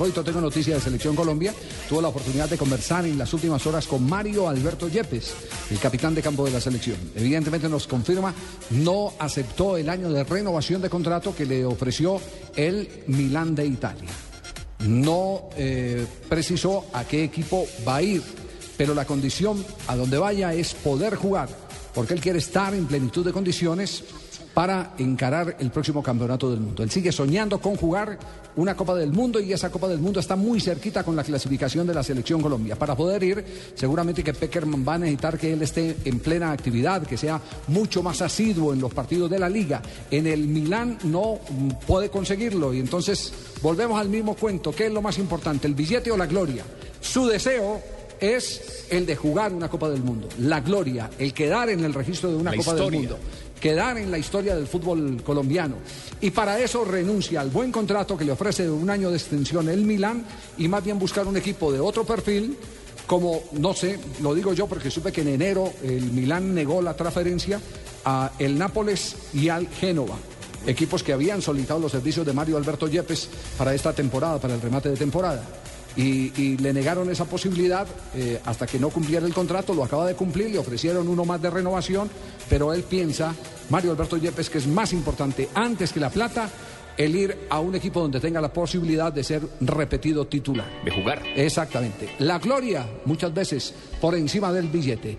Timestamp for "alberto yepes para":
72.58-73.74